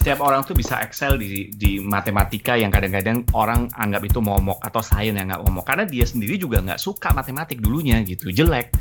[0.00, 4.80] setiap orang tuh bisa excel di di matematika yang kadang-kadang orang anggap itu momok atau
[4.80, 5.68] sains yang nggak momok.
[5.68, 8.72] Karena dia sendiri juga nggak suka matematik dulunya gitu jelek.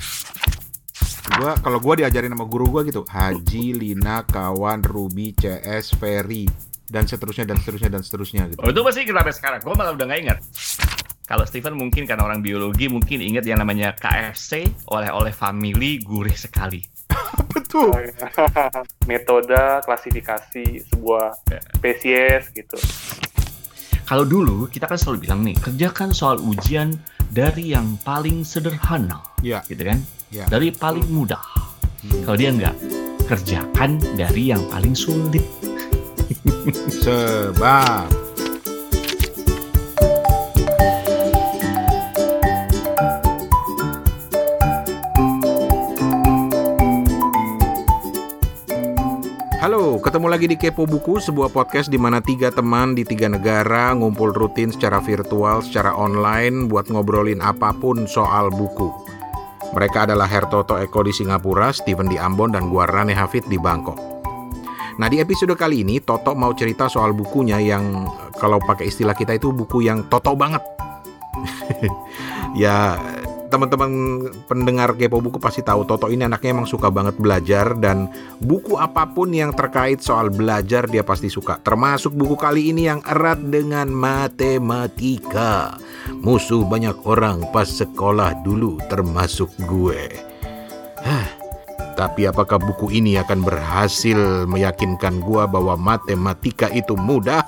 [1.36, 6.48] Gua kalau gua diajarin sama guru gua gitu, Haji, Lina, kawan, Ruby, CS, Ferry
[6.88, 8.60] dan seterusnya dan seterusnya dan seterusnya gitu.
[8.64, 9.60] oh itu pasti kita sampai sekarang.
[9.62, 10.40] Gue malah udah nggak ingat.
[11.30, 16.82] Kalau Steven mungkin karena orang biologi mungkin ingat yang namanya KFC oleh-oleh family gurih sekali
[17.50, 17.92] Betul.
[19.10, 21.34] metode klasifikasi sebuah
[21.78, 22.78] spesies gitu.
[24.06, 26.98] Kalau dulu kita kan selalu bilang nih, kerjakan soal ujian
[27.30, 30.02] dari yang paling sederhana, Ya, gitu kan?
[30.34, 30.50] ya.
[30.50, 31.42] Dari paling mudah.
[32.26, 32.74] Kalau dia enggak,
[33.30, 35.46] kerjakan dari yang paling sulit.
[36.90, 38.10] Sebab
[49.60, 53.92] Halo, ketemu lagi di Kepo Buku, sebuah podcast di mana tiga teman di tiga negara
[53.92, 58.88] ngumpul rutin secara virtual, secara online buat ngobrolin apa pun soal buku.
[59.76, 64.00] Mereka adalah Hertoto Eko di Singapura, Steven di Ambon, dan gua Rane Hafid di Bangkok.
[64.96, 68.08] Nah di episode kali ini Toto mau cerita soal bukunya yang
[68.40, 70.64] kalau pakai istilah kita itu buku yang Toto banget.
[72.64, 72.96] ya
[73.50, 73.92] teman-teman
[74.46, 79.10] pendengar kepo buku pasti tahu Toto ini anaknya emang suka banget belajar dan buku apa
[79.10, 81.58] pun yang terkait soal belajar dia pasti suka.
[81.60, 85.76] Termasuk buku kali ini yang erat dengan matematika.
[86.22, 90.14] Musuh banyak orang pas sekolah dulu termasuk gue.
[91.02, 91.28] Hah,
[91.98, 97.44] tapi apakah buku ini akan berhasil meyakinkan gua bahwa matematika itu mudah?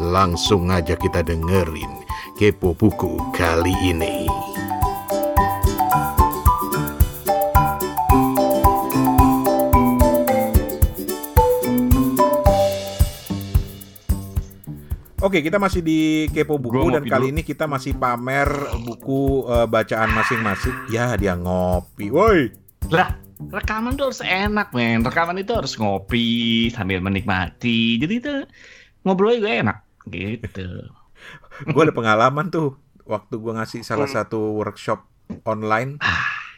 [0.00, 2.02] Langsung aja kita dengerin
[2.34, 4.53] kepo buku kali ini.
[15.24, 17.32] Oke, kita masih di Kepo Buku Gua dan kali dulu.
[17.32, 18.44] ini kita masih pamer
[18.84, 20.92] buku eh, bacaan masing-masing.
[20.92, 22.12] Ya, dia ngopi.
[22.12, 22.52] Woi.
[22.92, 25.00] Lah, rekaman tuh harus enak, men.
[25.00, 27.96] Rekaman itu harus ngopi sambil menikmati.
[27.96, 28.34] Jadi itu
[29.00, 29.78] ngobrolnya juga enak,
[30.12, 30.92] gitu.
[31.72, 32.76] gue ada pengalaman tuh
[33.08, 35.08] waktu gue ngasih salah satu workshop
[35.48, 35.96] online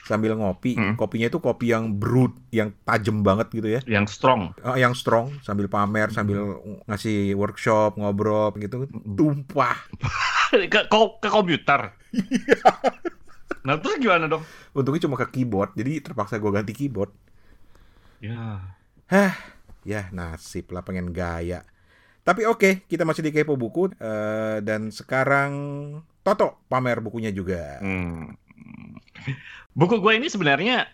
[0.06, 0.94] sambil ngopi Hmm.
[0.94, 4.54] kopinya itu kopi yang brut yang tajam banget gitu ya Yang strong.
[4.62, 9.74] Eh, yang strong sambil pamer sambil ngasih workshop ngobrol gitu tumpah
[10.72, 11.90] ke, ke, ke komputer.
[13.60, 14.46] nah, terus gimana dong?
[14.72, 17.10] untungnya cuma ke keyboard jadi terpaksa gue ganti keyboard
[18.16, 18.64] Ya,
[19.84, 21.66] ya nasib lah pengen gaya
[22.22, 25.52] tapi oke kita masih di kepo buku Eh, dan sekarang
[26.22, 28.34] Toto pamer bukunya juga Hmm.
[29.76, 30.88] Buku gue ini sebenarnya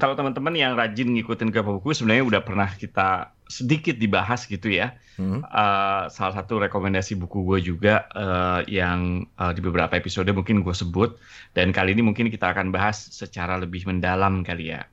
[0.00, 4.96] kalau teman-teman yang rajin ngikutin ke buku sebenarnya udah pernah kita sedikit dibahas gitu ya.
[5.20, 5.44] Hmm.
[5.44, 10.74] Eh, salah satu rekomendasi buku gue juga eh, yang eh, di beberapa episode mungkin gue
[10.74, 11.16] sebut
[11.52, 14.88] dan kali ini mungkin kita akan bahas secara lebih mendalam kali ya.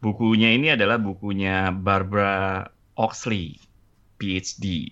[0.00, 3.56] Bukunya ini adalah bukunya Barbara Oxley,
[4.20, 4.88] PhD.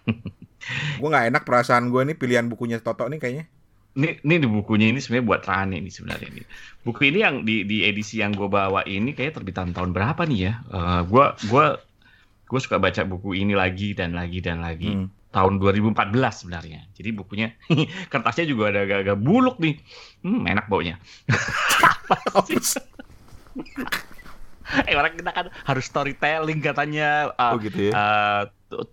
[1.00, 3.44] gue nggak enak perasaan gue nih pilihan bukunya Toto nih kayaknya
[3.90, 6.42] ini ini di bukunya ini sebenarnya buat Rane ini sebenarnya ini.
[6.80, 10.40] Buku ini yang di di edisi yang gue bawa ini kayak terbitan tahun berapa nih
[10.40, 10.52] ya?
[10.70, 11.76] Eh, gua gua
[12.46, 14.90] gue suka baca buku ini lagi dan lagi dan lagi.
[14.94, 15.10] Hmm.
[15.30, 15.94] Tahun 2014
[16.34, 16.90] sebenarnya.
[16.90, 17.54] Jadi bukunya
[18.12, 19.78] kertasnya juga ada agak-agak buluk nih.
[20.22, 20.98] Hmm, enak baunya.
[24.86, 27.34] Eh orang kita kan harus storytelling katanya.
[27.34, 27.92] eh, Oh gitu ya.
[27.92, 28.42] eh,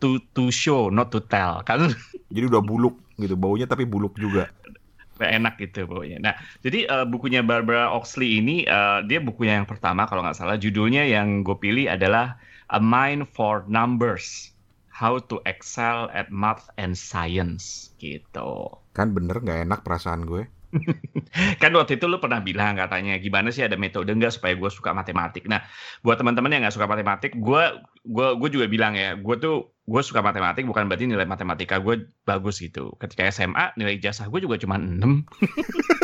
[0.02, 1.94] to to show not to tell kan
[2.34, 4.50] Jadi udah buluk gitu, baunya tapi buluk juga.
[5.18, 6.18] Nggak enak gitu pokoknya.
[6.22, 10.58] Nah, jadi eh, bukunya Barbara Oxley ini eh, dia bukunya yang pertama kalau nggak salah
[10.58, 12.38] judulnya yang gue pilih adalah
[12.70, 14.54] A Mind for Numbers:
[14.94, 18.78] How to Excel at Math and Science gitu.
[18.94, 20.48] Kan bener nggak enak perasaan gue.
[21.62, 24.92] Kan waktu itu lu pernah bilang katanya gimana sih ada metode nggak supaya gue suka
[24.92, 25.46] matematik.
[25.46, 25.64] Nah,
[26.02, 27.64] buat teman-teman yang nggak suka matematik, gue
[28.04, 31.96] gue gue juga bilang ya, gue tuh gue suka matematik bukan berarti nilai matematika gue
[32.22, 32.92] bagus gitu.
[32.98, 35.00] Ketika SMA nilai ijazah gue juga cuma 6.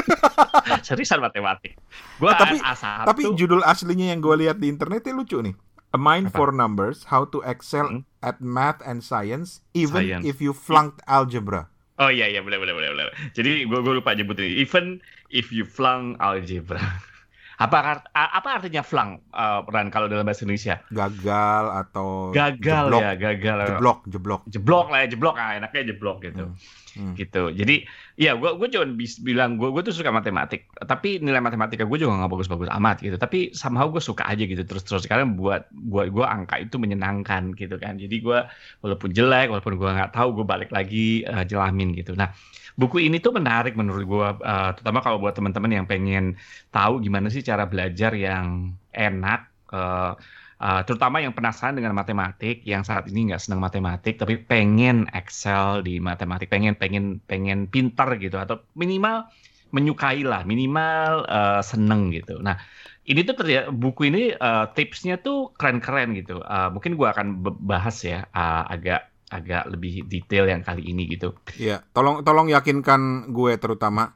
[0.87, 1.75] Seriusan matematik.
[2.17, 3.03] Gue Nah, tapi- A1.
[3.05, 5.55] Tapi judul aslinya yang gue lihat di internet itu lucu nih.
[5.93, 6.35] A Mind Apa?
[6.35, 8.01] for Numbers: How to Excel Hmm.
[8.19, 10.25] at Math and Science even Science.
[10.25, 11.69] if you flunked algebra.
[12.01, 13.05] Oh iya iya boleh boleh boleh boleh.
[13.37, 14.65] Jadi gue gue lupa nyebut ini.
[14.65, 14.97] Even
[15.29, 16.81] if you flunk algebra.
[17.63, 20.81] apa apa artinya flunk uh, Ran kalau dalam bahasa Indonesia?
[20.89, 23.57] Gagal atau Gagal jeblok, ya, gagal.
[23.69, 24.41] Jeblok, jeblok.
[24.49, 25.35] Jeblok lah ya, jeblok.
[25.37, 26.49] Ah, enaknya jeblok gitu.
[26.49, 26.57] Hmm.
[26.95, 27.13] Hmm.
[27.17, 27.49] gitu.
[27.53, 27.85] Jadi
[28.17, 28.85] ya gue gue cuma
[29.25, 33.17] bilang gue tuh suka matematik, tapi nilai matematika gue juga nggak bagus-bagus amat gitu.
[33.17, 37.57] Tapi somehow gue suka aja gitu terus terus sekarang buat buat gue angka itu menyenangkan
[37.57, 37.97] gitu kan.
[37.97, 38.39] Jadi gue
[38.85, 42.13] walaupun jelek, walaupun gue nggak tahu gue balik lagi uh, jelamin gitu.
[42.13, 42.31] Nah
[42.73, 46.33] buku ini tuh menarik menurut gue, uh, terutama kalau buat teman-teman yang pengen
[46.73, 49.49] tahu gimana sih cara belajar yang enak.
[49.73, 50.13] Uh,
[50.61, 55.81] Uh, terutama yang penasaran dengan matematik, yang saat ini nggak senang matematik, tapi pengen excel
[55.81, 59.27] di matematik, pengen pengen pengen pintar gitu, atau minimal
[59.73, 62.37] menyukai lah, minimal uh, seneng gitu.
[62.39, 62.61] Nah,
[63.03, 66.39] ini tuh terjadi buku ini uh, tipsnya tuh keren-keren gitu.
[66.45, 71.33] Uh, mungkin gue akan bahas ya uh, agak agak lebih detail yang kali ini gitu.
[71.57, 74.13] Iya, tolong tolong yakinkan gue terutama.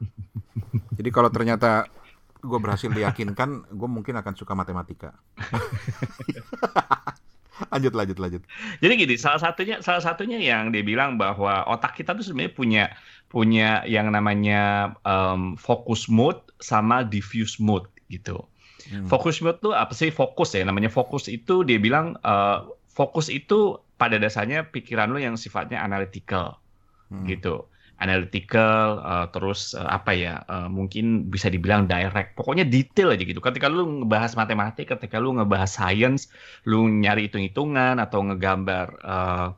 [0.94, 1.90] Jadi kalau ternyata
[2.38, 5.14] gue berhasil diyakinkan gue mungkin akan suka matematika.
[7.74, 8.42] Lanjut lanjut lanjut.
[8.78, 12.84] Jadi gini salah satunya salah satunya yang dia bilang bahwa otak kita tuh sebenarnya punya
[13.26, 18.46] punya yang namanya um, focus mode sama diffuse mode gitu.
[18.88, 19.04] Hmm.
[19.10, 20.14] fokus mode tuh apa sih?
[20.14, 25.34] Fokus ya namanya fokus itu dia bilang uh, fokus itu pada dasarnya pikiran lo yang
[25.34, 26.62] sifatnya analytical
[27.10, 27.26] hmm.
[27.26, 27.66] gitu
[27.98, 32.38] analytical uh, terus uh, apa ya uh, mungkin bisa dibilang direct.
[32.38, 33.42] Pokoknya detail aja gitu.
[33.42, 36.30] Ketika lu ngebahas matematik ketika lu ngebahas science
[36.66, 39.48] lu nyari hitung-hitungan atau ngegambar uh,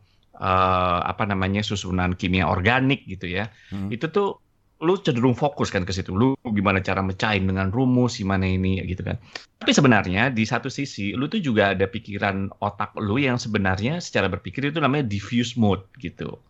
[0.41, 3.93] uh, apa namanya susunan kimia organik gitu ya hmm.
[3.93, 4.41] itu tuh
[4.81, 6.17] lu cenderung fokus kan ke situ.
[6.17, 9.21] Lu gimana cara mecahin dengan rumus gimana ini gitu kan.
[9.61, 14.33] Tapi sebenarnya di satu sisi lu tuh juga ada pikiran otak lu yang sebenarnya secara
[14.33, 16.41] berpikir itu namanya diffuse mode gitu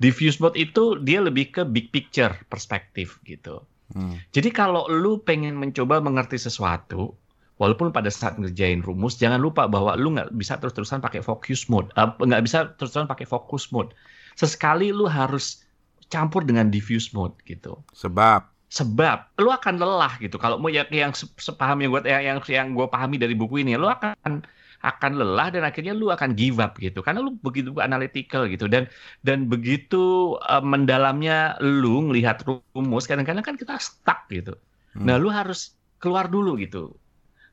[0.00, 3.62] diffuse mode itu dia lebih ke big picture perspektif gitu.
[3.92, 4.16] Hmm.
[4.32, 7.12] Jadi kalau lu pengen mencoba mengerti sesuatu,
[7.60, 11.92] walaupun pada saat ngerjain rumus, jangan lupa bahwa lu nggak bisa terus-terusan pakai focus mode,
[12.00, 13.92] uh, nggak bisa terus-terusan pakai fokus mode.
[14.40, 15.60] Sesekali lu harus
[16.08, 17.76] campur dengan diffuse mode gitu.
[17.92, 20.38] Sebab sebab lu akan lelah gitu.
[20.38, 23.74] Kalau mau yang yang sepaham yang gue yang yang, yang gue pahami dari buku ini,
[23.74, 24.46] lu akan
[24.80, 27.04] akan lelah dan akhirnya lu akan give up gitu.
[27.04, 28.64] Karena lu begitu analytical gitu.
[28.66, 28.88] Dan
[29.24, 34.56] dan begitu uh, mendalamnya lu ngelihat rumus kadang-kadang kan kita stuck gitu.
[34.90, 35.06] Hmm.
[35.06, 36.96] nah lu harus keluar dulu gitu.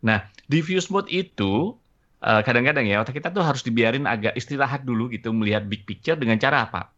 [0.02, 1.78] Nah diffuse mode itu
[2.18, 6.18] kadang kadang-kadang ya otak kita tuh harus dibiarin agak istirahat dulu gitu melihat big picture
[6.18, 6.90] dengan cara apa?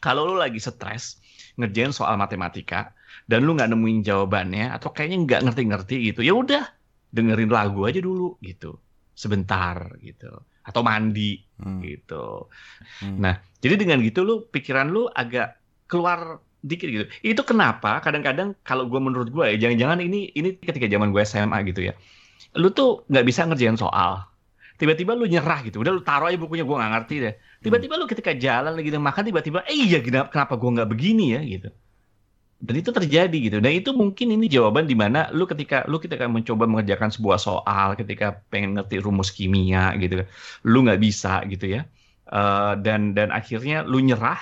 [0.00, 1.20] Kalau lu lagi stres
[1.60, 2.96] ngerjain soal matematika
[3.30, 6.64] dan lu nggak nemuin jawabannya atau kayaknya nggak ngerti-ngerti gitu ya udah
[7.14, 8.76] dengerin lagu aja dulu gitu
[9.14, 11.80] sebentar gitu atau mandi hmm.
[11.84, 12.48] gitu.
[13.04, 13.18] Hmm.
[13.20, 17.04] Nah, jadi dengan gitu lu pikiran lu agak keluar dikit gitu.
[17.20, 21.58] Itu kenapa kadang-kadang kalau gue menurut gue ya jangan-jangan ini ini ketika zaman gue SMA
[21.68, 21.94] gitu ya.
[22.56, 24.24] Lu tuh nggak bisa ngerjain soal.
[24.74, 25.84] Tiba-tiba lu nyerah gitu.
[25.84, 27.34] Udah lu taruh aja bukunya gue nggak ngerti deh.
[27.60, 31.68] Tiba-tiba lu ketika jalan lagi makan tiba-tiba eh iya kenapa gue nggak begini ya gitu
[32.64, 33.56] dan itu terjadi gitu.
[33.60, 37.92] Dan itu mungkin ini jawaban di mana lu ketika lu ketika mencoba mengerjakan sebuah soal
[37.92, 40.24] ketika pengen ngerti rumus kimia gitu
[40.64, 41.84] lu nggak bisa gitu ya.
[42.32, 44.40] Uh, dan dan akhirnya lu nyerah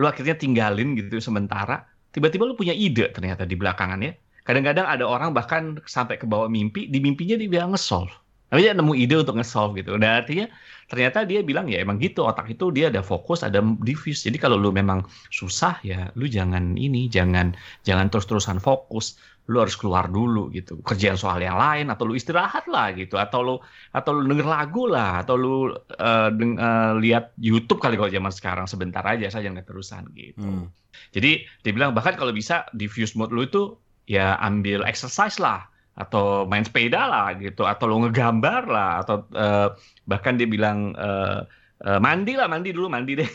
[0.00, 1.84] lu akhirnya tinggalin gitu sementara.
[2.10, 4.16] Tiba-tiba lu punya ide ternyata di belakangan ya.
[4.40, 8.10] Kadang-kadang ada orang bahkan sampai ke bawah mimpi di mimpinya dia bilang nge-solve
[8.50, 9.94] tapi dia nemu ide untuk nge-solve gitu.
[9.94, 10.50] Dan artinya
[10.90, 14.26] ternyata dia bilang ya emang gitu otak itu dia ada fokus, ada diffuse.
[14.26, 17.54] Jadi kalau lu memang susah ya lu jangan ini, jangan
[17.86, 19.22] jangan terus-terusan fokus.
[19.46, 20.82] Lu harus keluar dulu gitu.
[20.82, 23.54] Kerjaan soal yang lain atau lu istirahat lah gitu atau lu
[23.94, 28.34] atau lu denger lagu lah atau lu uh, deng, uh, lihat YouTube kali kalau zaman
[28.34, 30.42] sekarang sebentar aja saja nggak terusan gitu.
[30.42, 30.66] Hmm.
[31.14, 33.78] Jadi dia bilang bahkan kalau bisa diffuse mode lu itu
[34.10, 39.76] ya ambil exercise lah atau main sepeda lah gitu atau lo ngegambar lah atau uh,
[40.08, 41.44] bahkan dia bilang uh,
[41.84, 43.30] uh, mandi lah mandi dulu mandi deh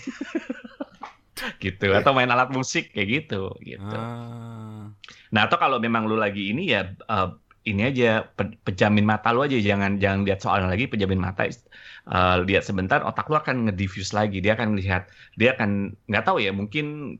[1.63, 4.89] gitu atau main alat musik kayak gitu gitu ah.
[5.29, 9.41] nah atau kalau memang lu lagi ini ya uh, ini aja pe pejamin mata lu
[9.41, 14.13] aja jangan jangan lihat soalnya lagi pejamin mata uh, lihat sebentar otak lu akan ngediffuse
[14.13, 17.17] lagi dia akan lihat dia akan nggak tahu ya mungkin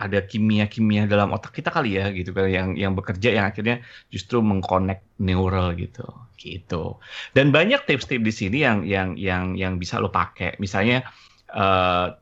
[0.00, 4.40] ada kimia-kimia dalam otak kita kali ya gitu kan yang yang bekerja yang akhirnya justru
[4.40, 7.00] mengkonek neural gitu gitu.
[7.32, 10.60] Dan banyak tips-tips di sini yang yang yang yang bisa lo pakai.
[10.60, 11.02] Misalnya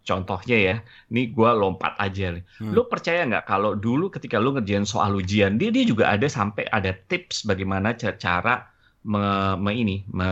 [0.05, 0.75] contohnya ya
[1.11, 2.73] ini gue lompat aja nih hmm.
[2.77, 6.69] lo percaya nggak kalau dulu ketika lo ngerjain soal ujian dia dia juga ada sampai
[6.69, 8.69] ada tips bagaimana cara
[9.09, 10.29] me, me ini me,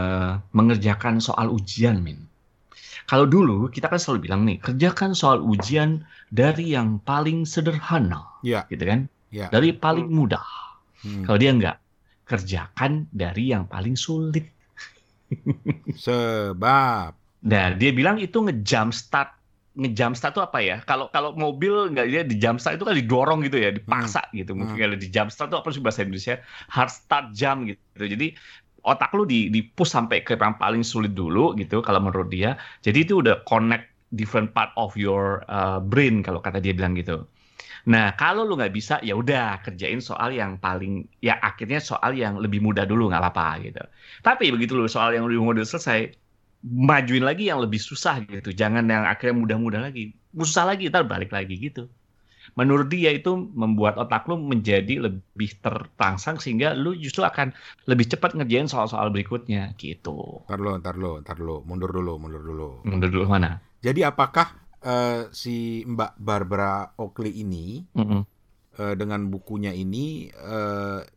[0.52, 2.20] mengerjakan soal ujian min
[3.06, 8.64] kalau dulu kita kan selalu bilang nih, kerjakan soal ujian dari yang paling sederhana, ya.
[8.70, 9.10] gitu kan?
[9.34, 9.50] Ya.
[9.50, 10.44] Dari paling mudah.
[11.02, 11.26] Hmm.
[11.26, 11.76] Kalau dia enggak,
[12.28, 14.46] kerjakan dari yang paling sulit.
[16.04, 17.21] Sebab.
[17.42, 19.28] Nah, dia bilang itu nge-jump start
[19.72, 20.76] nge-jumpstart itu apa ya?
[20.84, 24.36] Kalau kalau mobil nggak dia di jumpstart itu kan didorong gitu ya, dipaksa Hmm.
[24.36, 24.52] gitu.
[24.52, 24.82] Mungkin Hmm.
[24.84, 26.34] kalau di jumpstart itu apa sih bahasa Indonesia?
[26.68, 28.04] Hard start jump gitu.
[28.04, 28.26] Jadi
[28.84, 32.60] otak lu di di push sampai ke yang paling sulit dulu gitu kalau menurut dia.
[32.84, 37.24] Jadi itu udah connect different part of your uh, brain kalau kata dia bilang gitu.
[37.92, 40.92] Nah, kalau lu nggak bisa, ya udah kerjain soal yang paling,
[41.26, 43.82] ya akhirnya soal yang lebih mudah dulu nggak apa-apa gitu.
[44.26, 45.98] Tapi begitu lu soal yang lebih mudah selesai,
[46.62, 48.54] majuin lagi yang lebih susah gitu.
[48.54, 50.14] Jangan yang akhirnya mudah-mudah lagi.
[50.32, 51.90] Susah lagi, ntar balik lagi gitu.
[52.58, 57.54] Menurut dia itu membuat otak lu menjadi lebih tertangsang sehingga lu justru akan
[57.86, 60.42] lebih cepat ngerjain soal-soal berikutnya gitu.
[60.50, 62.68] Ntar lo, ntar lo, ntar lo, mundur dulu, mundur dulu.
[62.84, 63.62] Menurut lu mana?
[63.80, 64.52] Jadi apakah
[64.82, 68.22] eh, si Mbak Barbara Oakley ini Mm-mm.
[68.78, 70.28] eh, dengan bukunya ini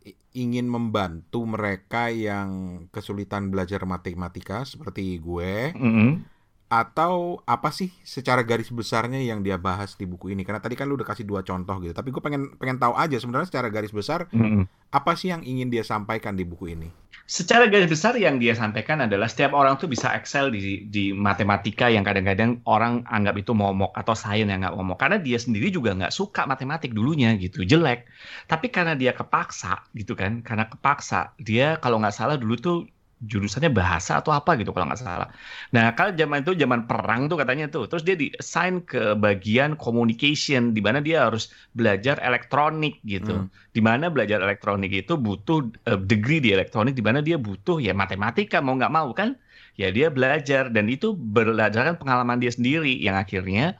[0.05, 2.49] i- ingin membantu mereka yang
[2.91, 6.34] kesulitan belajar matematika seperti gue Mm-mm.
[6.81, 7.13] Atau
[7.55, 10.41] apa sih secara garis besarnya yang dia bahas di buku ini?
[10.47, 13.15] Karena tadi kan lu udah kasih dua contoh gitu, tapi gue pengen pengen tahu aja
[13.21, 14.63] sebenarnya secara garis besar Mm-mm.
[14.99, 16.89] apa sih yang ingin dia sampaikan di buku ini?
[17.25, 21.89] Secara garis besar yang dia sampaikan adalah setiap orang tuh bisa excel di di matematika
[21.89, 25.97] yang kadang-kadang orang anggap itu momok atau sains yang nggak momok karena dia sendiri juga
[25.97, 28.05] nggak suka matematik dulunya gitu jelek
[28.45, 32.77] tapi karena dia kepaksa gitu kan karena kepaksa dia kalau nggak salah dulu tuh
[33.25, 35.29] jurusannya bahasa atau apa gitu kalau nggak salah.
[35.73, 39.75] Nah kalau zaman itu zaman perang tuh katanya tuh, terus dia di assign ke bagian
[39.75, 43.45] communication di mana dia harus belajar elektronik gitu.
[43.45, 43.51] Hmm.
[43.75, 47.91] Di mana belajar elektronik itu butuh eh, degree di elektronik di mana dia butuh ya
[47.91, 49.35] matematika mau nggak mau kan?
[49.75, 53.75] Ya dia belajar dan itu berdasarkan pengalaman dia sendiri yang akhirnya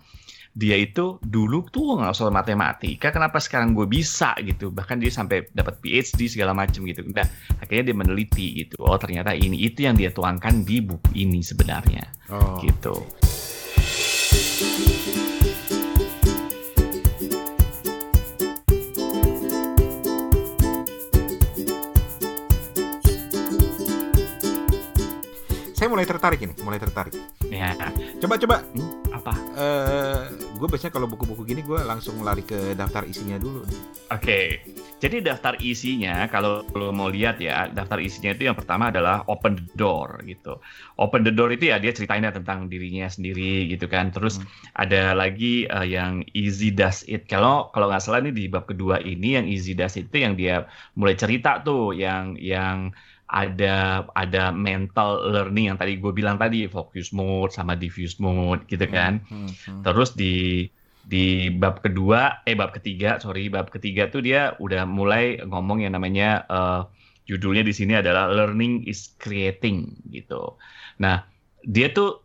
[0.56, 4.72] dia itu dulu tuh nggak usah matematika, kenapa sekarang gue bisa gitu?
[4.72, 7.04] Bahkan dia sampai dapat PhD segala macam gitu.
[7.12, 7.28] Nah,
[7.60, 8.80] akhirnya dia meneliti gitu.
[8.80, 12.56] Oh ternyata ini itu yang dia tuangkan di buku ini sebenarnya, Oh.
[12.64, 12.96] gitu.
[25.76, 27.14] Saya mulai tertarik ini, mulai tertarik.
[27.52, 27.76] Ya,
[28.18, 29.34] Coba coba hmm, apa?
[29.58, 30.22] eh
[30.54, 33.66] gue biasanya kalau buku-buku gini gue langsung lari ke daftar isinya dulu.
[34.14, 34.62] Oke,
[35.02, 39.58] jadi daftar isinya kalau lo mau lihat ya, daftar isinya itu yang pertama adalah open
[39.58, 40.62] the door gitu.
[41.02, 44.14] Open the door itu ya dia ceritainnya tentang dirinya sendiri gitu kan.
[44.14, 44.46] Terus Hmm.
[44.78, 47.26] ada lagi eh, yang easy does it.
[47.26, 50.38] Kalau kalau nggak salah ini di bab kedua ini yang easy does it itu yang
[50.38, 52.94] dia mulai cerita tuh, yang yang
[53.26, 58.86] ada ada mental learning yang tadi gue bilang tadi focus mode sama diffuse mode gitu
[58.86, 59.22] kan.
[59.26, 59.82] Hmm, hmm.
[59.82, 60.68] Terus di
[61.06, 65.94] di bab kedua, eh bab ketiga, sorry, bab ketiga tuh dia udah mulai ngomong yang
[65.94, 66.82] namanya eh,
[67.30, 70.58] judulnya di sini adalah learning is creating gitu.
[71.02, 71.26] Nah,
[71.62, 72.25] dia tuh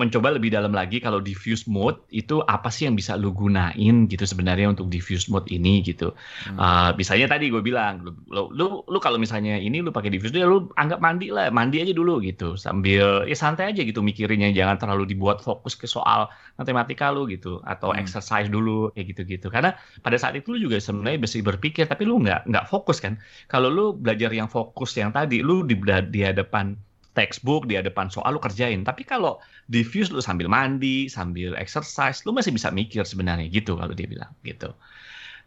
[0.00, 4.24] mencoba lebih dalam lagi kalau diffuse mode itu apa sih yang bisa lu gunain gitu
[4.24, 6.16] sebenarnya untuk diffuse mode ini gitu.
[6.48, 6.56] Hmm.
[6.56, 10.32] Uh, misalnya tadi gue bilang, lu, lu, lu, lu kalau misalnya ini lu pakai diffuse
[10.32, 14.48] ya lu anggap mandi lah, mandi aja dulu gitu, sambil ya santai aja gitu mikirinnya,
[14.56, 18.00] jangan terlalu dibuat fokus ke soal matematika lu gitu, atau Hmm.
[18.00, 19.52] exercise dulu kayak gitu-gitu.
[19.52, 23.20] Karena pada saat itu lu juga sebenarnya bisa berpikir, tapi lu nggak nggak fokus kan.
[23.50, 25.76] Kalau lu belajar yang fokus yang tadi, lu di,
[26.08, 26.78] di hadapan
[27.12, 28.82] textbook, di hadapan soal lu kerjain.
[28.86, 33.92] Tapi kalau diffuse lu sambil mandi, sambil exercise, lu masih bisa mikir sebenarnya gitu kalau
[33.94, 34.70] dia bilang gitu.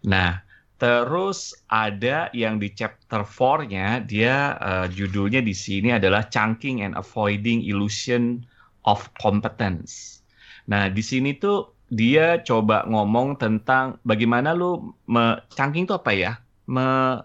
[0.04, 0.44] Nah,
[0.78, 7.64] terus ada yang di chapter 4-nya dia eh, judulnya di sini adalah chunking and avoiding
[7.64, 8.44] illusion
[8.84, 10.24] of competence.
[10.68, 16.32] Nah, di sini tuh dia coba ngomong tentang bagaimana lu me, chunking itu apa ya?
[16.68, 17.20] Me,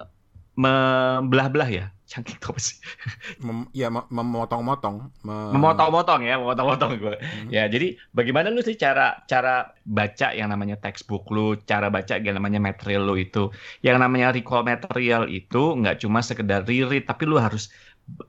[0.58, 1.86] membelah-belah ya.
[2.08, 2.80] Itu apa sih?
[3.46, 7.14] Mem- ya mem- memotong-motong, me- memotong-motong ya, memotong-motong gue.
[7.20, 7.48] Hmm.
[7.52, 12.40] Ya, jadi bagaimana lu sih cara cara baca yang namanya textbook lu, cara baca yang
[12.40, 13.52] namanya material lu itu.
[13.84, 17.68] Yang namanya recall material itu nggak cuma sekedar reread, tapi lu harus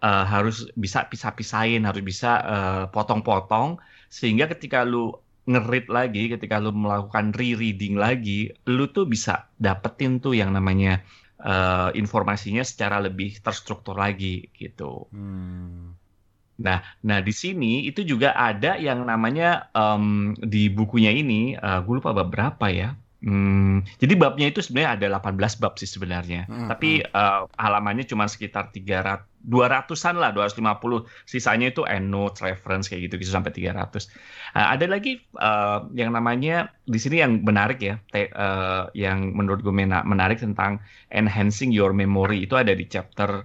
[0.04, 3.80] eh, harus bisa pisah-pisahin, harus bisa eh, potong-potong
[4.12, 5.16] sehingga ketika lu
[5.50, 11.02] ngeread lagi, ketika lu melakukan rereading lagi, lu tuh bisa dapetin tuh yang namanya
[11.43, 15.08] eh, informasinya secara lebih terstruktur lagi gitu.
[15.13, 15.96] Hmm.
[16.60, 21.93] Nah, nah di sini itu juga ada yang namanya em, di bukunya ini, eh, gue
[22.00, 22.88] lupa berapa ya.
[23.20, 26.48] Hmm, jadi babnya itu sebenarnya ada 18 bab sih sebenarnya.
[26.48, 31.04] Hmm, Tapi eh, halamannya cuma sekitar 300 200-an lah, 250.
[31.28, 34.08] Sisanya itu endnotes, reference kayak gitu-gitu sampai 300.
[34.56, 39.60] Nah, ada lagi eh, yang namanya di sini yang menarik ya, te- eh, yang menurut
[39.68, 40.80] gue mena- menarik tentang
[41.12, 43.44] enhancing your memory itu ada di chapter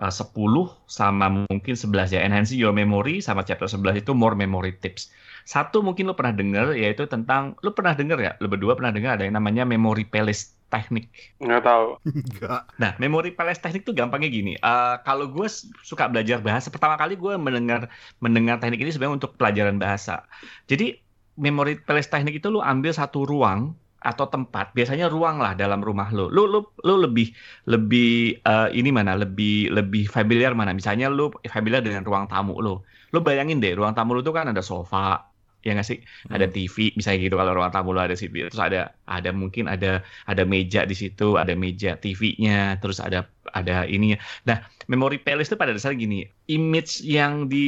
[0.00, 2.20] uh, 10 sama mungkin 11 ya.
[2.22, 5.10] Enhancing your memory sama chapter 11 itu more memory tips.
[5.46, 8.34] Satu mungkin lo pernah dengar yaitu tentang lo pernah dengar ya?
[8.42, 11.06] Lo berdua pernah dengar ada yang namanya memory palace teknik.
[11.38, 12.02] Nggak tahu.
[12.02, 12.66] Enggak.
[12.82, 14.58] Nah, memory palace teknik tuh gampangnya gini.
[14.58, 15.46] Uh, kalau gue
[15.86, 17.86] suka belajar bahasa, pertama kali gue mendengar
[18.18, 20.26] mendengar teknik ini sebenarnya untuk pelajaran bahasa.
[20.66, 20.98] Jadi
[21.38, 26.10] memory palace teknik itu lu ambil satu ruang atau tempat, biasanya ruang lah dalam rumah
[26.14, 26.30] lo.
[26.30, 27.30] Lu lu lu lebih
[27.66, 29.14] lebih uh, ini mana?
[29.14, 30.74] Lebih lebih familiar mana?
[30.74, 32.82] Misalnya lu familiar dengan ruang tamu lo.
[33.14, 35.26] Lu bayangin deh, ruang tamu lu tuh kan ada sofa,
[35.66, 35.98] ya nggak sih
[36.34, 36.54] ada Hmm.
[36.54, 38.78] TV misalnya gitu kalau ruang tamu lo ada TV terus ada
[39.14, 39.86] ada mungkin ada
[40.30, 43.18] ada meja di situ ada meja TV-nya terus ada
[43.58, 44.16] ada ininya
[44.48, 44.56] nah
[44.90, 46.16] memory palace itu pada dasarnya gini
[46.56, 47.58] image yang di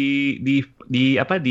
[0.47, 0.52] di
[0.95, 1.50] di apa di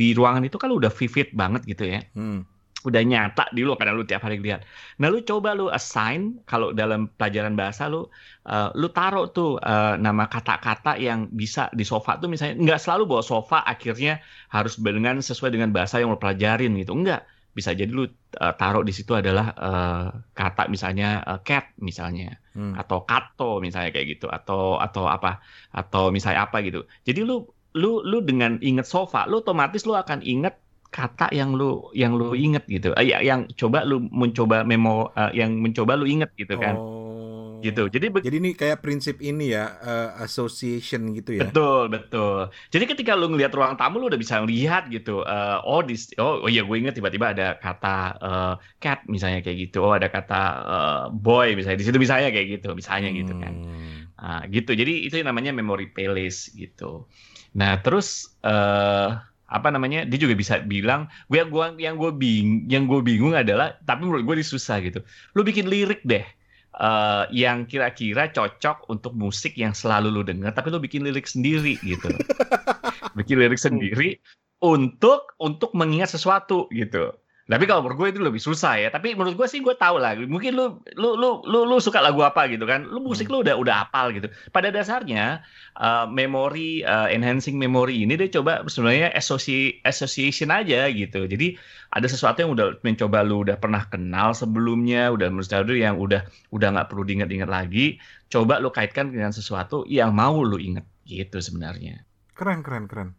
[0.00, 2.38] di ruangan itu kan udah vivid banget gitu ya Hmm.
[2.84, 4.62] Udah nyata di lu karena lu tiap hari lihat.
[5.00, 8.06] Nah lu coba lu assign kalau dalam pelajaran bahasa lu
[8.46, 13.08] uh, lu taruh tuh uh, nama kata-kata yang bisa di sofa tuh misalnya nggak selalu
[13.08, 14.20] bawa sofa akhirnya
[14.52, 17.24] harus dengan sesuai dengan bahasa yang lu pelajarin gitu enggak
[17.54, 22.70] bisa jadi lu uh, taruh di situ adalah uh, kata misalnya uh, cat misalnya Hmm.
[22.78, 25.42] atau kato misalnya kayak gitu atau atau apa
[25.74, 26.86] atau misalnya apa gitu.
[27.02, 30.54] Jadi lu lu lu dengan inget sofa lu otomatis lu akan inget
[30.94, 32.94] kata yang lu yang lu inget gitu.
[32.94, 36.78] Eh, ya- yang coba lu mencoba memo eh, yang mencoba lu inget gitu kan.
[36.78, 37.58] Oh.
[37.64, 37.88] Gitu.
[37.88, 41.48] Jadi Jadi ini kayak prinsip ini ya, eh, association gitu ya.
[41.48, 42.52] Betul, betul.
[42.70, 45.24] Jadi ketika lu ngelihat ruang tamu lu udah bisa lihat gitu.
[45.26, 49.58] eh, oh, di, oh, oh iya gue inget tiba-tiba ada kata eh, cat misalnya kayak
[49.66, 49.82] gitu.
[49.82, 53.52] Oh, ada kata eh, boy misalnya di situ misalnya kayak gitu, misalnya gitu kan.
[53.56, 53.98] Hmm.
[54.14, 54.70] Nah, gitu.
[54.76, 57.08] Jadi itu yang namanya memory palace gitu.
[57.56, 60.02] Nah, terus eh apa namanya?
[60.10, 64.02] Dia juga bisa bilang, gue yang gua yang gue bing yang gue bingung adalah tapi
[64.02, 64.98] menurut gue ini susah gitu.
[65.38, 66.26] Lu bikin lirik deh.
[66.74, 71.78] eh yang kira-kira cocok untuk musik yang selalu lu denger tapi lu bikin lirik sendiri
[71.86, 72.10] gitu.
[73.18, 74.18] bikin lirik sendiri
[74.58, 77.14] untuk untuk mengingat sesuatu gitu.
[77.44, 78.88] Tapi kalau menurut gue itu lebih susah ya.
[78.88, 80.16] Tapi menurut gue sih gue tahu lah.
[80.16, 82.88] Mungkin lu lu lu lu, lu suka lagu apa gitu kan?
[82.88, 84.32] Lu musik lu udah udah apal gitu.
[84.48, 85.44] Pada dasarnya
[85.76, 91.28] uh, memori uh, enhancing memory ini dia coba sebenarnya associ association aja gitu.
[91.28, 91.60] Jadi
[91.92, 96.68] ada sesuatu yang udah mencoba lu udah pernah kenal sebelumnya, udah menurut yang udah udah
[96.72, 98.00] nggak perlu diingat-ingat lagi.
[98.32, 102.08] Coba lu kaitkan dengan sesuatu yang mau lu ingat gitu sebenarnya.
[102.32, 103.12] Keren, keren, keren.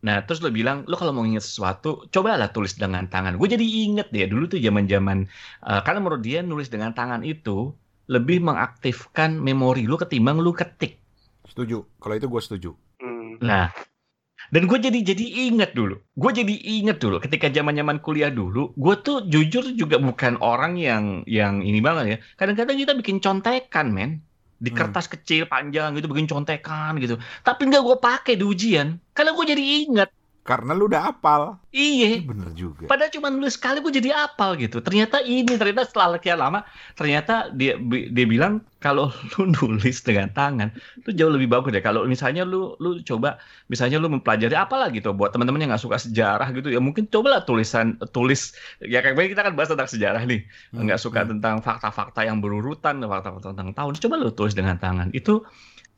[0.00, 3.36] Nah, terus lo bilang, lo kalau mau inget sesuatu, cobalah tulis dengan tangan.
[3.36, 5.28] Gue jadi inget deh, dulu tuh zaman-zaman,
[5.68, 7.76] eh, karena menurut dia nulis dengan tangan itu
[8.08, 10.98] lebih mengaktifkan memori lu ketimbang lu ketik.
[11.46, 11.84] Setuju.
[12.00, 12.70] Kalau itu gue setuju.
[12.98, 13.38] Hmm.
[13.44, 13.68] Nah,
[14.50, 16.00] dan gue jadi jadi inget dulu.
[16.16, 21.22] Gue jadi inget dulu ketika zaman-zaman kuliah dulu, gue tuh jujur juga bukan orang yang
[21.28, 22.18] yang ini banget ya.
[22.40, 24.24] Kadang-kadang kita bikin contekan, men.
[24.64, 24.78] Di Hmm.
[24.78, 27.14] kertas kecil panjang gitu bikin contekan gitu.
[27.46, 28.88] Tapi nggak gue pakai di ujian.
[29.16, 30.10] Karena gue jadi inget.
[30.40, 31.60] Karena lu udah apal.
[31.68, 32.16] Iya.
[32.16, 32.88] Ini bener juga.
[32.88, 34.80] Padahal cuma nulis sekali gue jadi apal gitu.
[34.80, 36.64] Ternyata ini, ternyata setelah sekian lama,
[36.96, 37.76] ternyata dia
[38.08, 41.84] dia bilang kalau lu nulis dengan tangan, itu jauh lebih bagus deh.
[41.84, 43.36] Kalau misalnya lu lu coba,
[43.68, 47.44] misalnya lu mempelajari apalah gitu, buat teman-teman yang nggak suka sejarah gitu, ya mungkin cobalah
[47.44, 51.36] tulisan tulis ya kayak kita kan bahas tentang sejarah nih, Hmm, nggak suka hmm.
[51.36, 55.12] tentang fakta-fakta yang berurutan, fakta-fakta tentang tahun, coba lu tulis dengan tangan.
[55.12, 55.44] Itu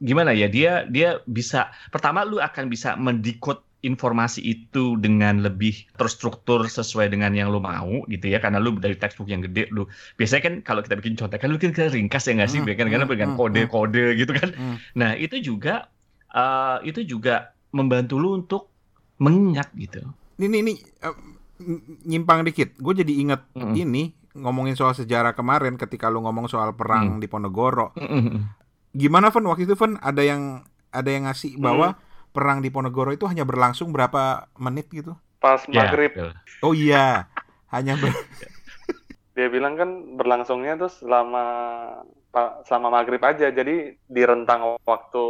[0.03, 0.51] gimana ya?
[0.51, 7.35] Dia dia bisa pertama lu akan bisa mendikot informasi itu dengan lebih terstruktur sesuai dengan
[7.35, 8.39] yang lu mau gitu ya.
[8.39, 11.75] Karena lu dari textbook yang gede lu biasanya kan kalau kita bikin contekan lu kan
[11.75, 12.63] kita ringkas ya nggak sih?
[12.63, 14.51] Hmm, kan karena hmm, dengan hmm, kode-kode gitu kan.
[14.55, 14.77] Hmm.
[14.95, 15.91] nah itu juga
[16.31, 18.71] eh, itu juga membantu lu untuk
[19.19, 20.03] mengingat gitu.
[20.39, 21.17] Ini, ini, eh,
[22.07, 22.75] nyimpang dikit.
[22.79, 23.75] Gue jadi inget Mm-mm.
[23.79, 27.93] ini ngomongin soal sejarah kemarin ketika lu ngomong soal perang di Ponorogo.
[28.93, 31.97] Gimana Fen waktu itu Fen ada yang ada yang ngasih bahwa
[32.35, 35.13] perang di Ponorogo itu hanya berlangsung berapa menit gitu?
[35.41, 36.31] Pas Ya, maghrib betul.
[36.65, 37.29] Oh iya,
[37.75, 38.17] hanya ber-
[39.37, 41.43] dia bilang kan berlangsungnya tuh selama
[42.65, 45.23] selama maghrib aja jadi di rentang waktu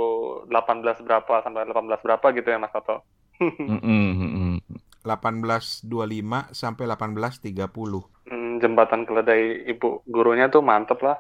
[0.51, 3.03] 18 berapa sampai 18 berapa gitu ya Mas Toto
[3.71, 4.53] Mm-mm, mm-mm.
[5.07, 8.03] 1825 sampai 1830.
[8.23, 11.19] Hmm, jembatan keledai ibu gurunya tuh mantep lah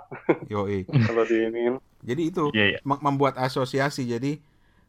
[0.50, 0.86] Yoi.
[1.06, 2.80] kalau diinin Jadi itu Iya, iya.
[2.88, 4.42] mem- membuat asosiasi jadi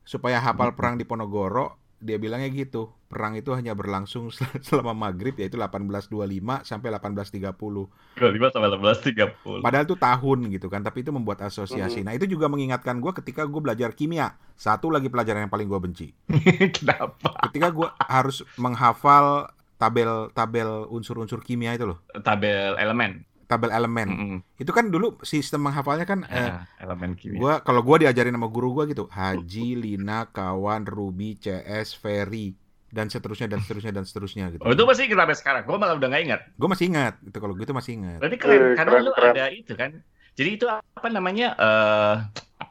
[0.04, 2.92] supaya hafal perang di Ponorogo dia bilangnya gitu.
[3.08, 9.86] Perang itu hanya berlangsung sel- selama maghrib yaitu 1825 sampai 1830 25 sampai 18.30 padahal
[9.88, 12.04] itu tahun gitu kan tapi itu membuat asosiasi.
[12.04, 14.36] Nah itu juga mengingatkan gue ketika gue belajar kimia.
[14.60, 16.08] Satu lagi pelajaran yang paling gue benci.
[16.76, 17.40] Kenapa?
[17.50, 19.48] Ketika gue harus menghafal
[19.80, 22.04] tabel-tabel unsur-unsur kimia itu loh.
[22.22, 24.08] Tabel elemen tabel elemen.
[24.08, 24.38] Mm-mm.
[24.56, 27.38] Itu kan dulu sistem menghafalnya kan eh, Ah, elemen kimia.
[27.38, 32.56] gua kalau gua diajarin sama guru gua gitu, Haji, Lina, kawan, Ruby, CS, Ferry
[32.90, 34.62] dan seterusnya dan seterusnya dan seterusnya gitu.
[34.62, 35.62] Oh itu masih kita sampai sekarang.
[35.66, 36.42] Gue malah udah nggak ingat.
[36.54, 38.22] Gue masih ingat itu kalau gitu masih ingat.
[38.22, 39.32] Berarti keren Wih, karena keren, lu keren.
[39.34, 39.92] ada itu kan.
[40.34, 41.48] Jadi itu apa namanya?
[41.58, 42.16] eh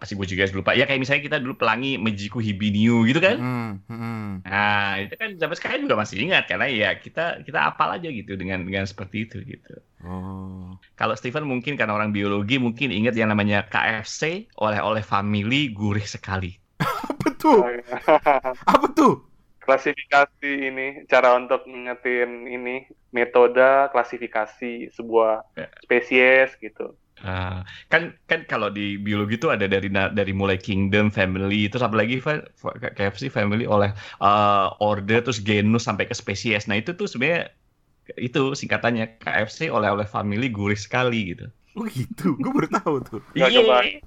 [0.03, 0.75] apa sih gue juga lupa.
[0.75, 3.39] Ya kayak misalnya kita dulu pelangi Mejiku Hibiniu gitu kan.
[3.39, 4.43] Hmm, hmm.
[4.43, 8.35] Nah itu kan sampai sekarang juga masih ingat karena ya kita kita apal aja gitu
[8.35, 9.79] dengan dengan seperti itu gitu.
[10.03, 10.75] Oh.
[10.99, 16.59] Kalau Steven mungkin karena orang biologi mungkin ingat yang namanya KFC oleh-oleh family gurih sekali.
[16.83, 17.63] Apa tuh?
[18.75, 19.31] Apa tuh?
[19.63, 22.83] klasifikasi ini cara untuk ngingetin ini
[23.15, 25.71] metode klasifikasi sebuah Ya.
[25.87, 26.99] spesies gitu.
[27.23, 32.19] Ah, kan kan kalau di biologi itu ada dari dari mulai kingdom, family, terus apalagi
[32.19, 32.43] fa-
[32.97, 36.67] KFC family oleh eh, order terus genus sampai ke spesies.
[36.67, 37.53] Nah, itu tuh sebenarnya
[38.19, 41.47] itu singkatannya KFC oleh-oleh family gurih sekali gitu.
[41.79, 42.37] Oh gitu.
[42.41, 43.21] Gue baru tahu tuh.
[43.39, 44.03] Iya.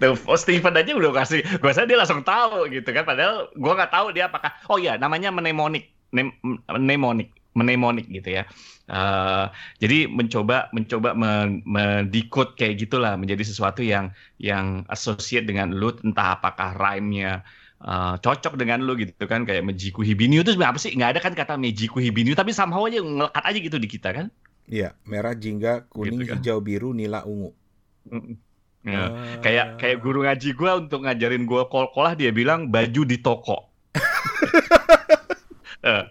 [0.00, 3.04] Tuh, oh, Steven aja udah kasih, gue rasa dia langsung tahu gitu kan.
[3.04, 4.50] Padahal gue nggak tahu dia apakah.
[4.72, 6.36] Oh iya, namanya mnemonic, Nem-
[6.68, 8.44] mnemonic, mnemonic gitu ya.
[8.90, 9.46] Eh,
[9.78, 14.10] jadi mencoba mencoba men- mendikot kayak gitulah menjadi sesuatu yang
[14.42, 17.46] yang associate dengan lu entah apakah rhyme-nya
[17.80, 21.20] eh, cocok dengan lu gitu kan kayak Mejiku Hibiniu itu sebenarnya apa sih nggak ada
[21.22, 24.26] kan kata Mejiku Hibiniu tapi somehow aja ngelekat aja gitu di kita kan
[24.70, 26.38] Iya, merah, jingga, kuning, Gitu kan.
[26.38, 27.50] hijau, biru, nila, ungu.
[28.06, 28.38] Mm-mm.
[28.86, 28.96] Ya.
[28.96, 29.10] Ah.
[29.42, 33.66] kayak kayak guru ngaji gua untuk ngajarin gua kol-kolah dia bilang baju di toko.
[35.80, 36.04] Eh,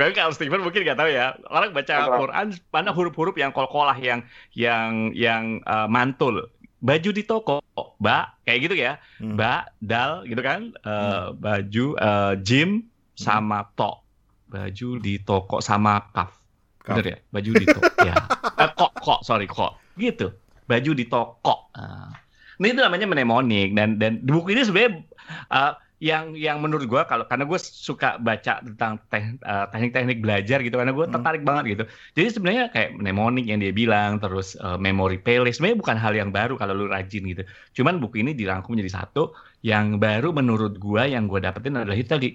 [0.00, 1.36] Kan kalau Steven mungkin nggak tahu ya.
[1.52, 1.94] Orang baca.
[2.16, 4.24] Quran mana huruf-huruf yang kol-kolah yang
[4.56, 6.48] yang yang eh, mantul.
[6.80, 7.60] Baju di toko,
[8.00, 8.96] ba kayak gitu ya.
[9.20, 9.36] Hmm.
[9.36, 10.72] Ba, dal gitu kan.
[10.72, 14.00] Eh, Baju eh, jim sama to.
[14.48, 16.32] Baju di toko sama kaf.
[16.80, 16.96] Kaf.
[16.96, 17.18] Bener ya?
[17.28, 17.92] Baju di toko.
[18.00, 18.16] ya.
[18.56, 19.76] Eh, kok kok sorry kok.
[20.00, 20.32] Gitu.
[20.64, 21.68] Baju di toko.
[21.76, 22.16] Nah,
[22.56, 25.04] ini itu namanya mnemonik dan dan di buku ini sebenarnya
[25.52, 25.72] eh,
[26.08, 30.92] yang yang menurut gua kalau karena gue suka baca tentang eh, teknik-teknik belajar gitu karena
[30.98, 31.12] gue Hmm.
[31.14, 31.84] tertarik banget gitu.
[32.16, 36.30] Jadi sebenarnya kayak mnemonik yang dia bilang terus eh, memory palace sebenarnya bukan hal yang
[36.36, 37.42] baru kalau lu rajin gitu.
[37.76, 39.20] Cuman buku ini dirangkum menjadi satu
[39.60, 42.28] yang baru menurut gua yang gua dapetin adalah itu tadi